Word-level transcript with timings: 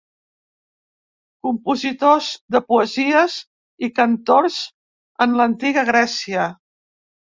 Compositors 1.47 2.29
de 2.55 2.61
poesies 2.71 3.35
i 3.89 3.91
cantors 4.01 4.57
en 5.27 5.37
l'antiga 5.43 5.89
Grècia. 5.91 6.49